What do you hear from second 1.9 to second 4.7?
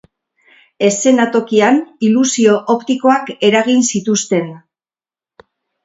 ilusio optikoak eragin zituzten.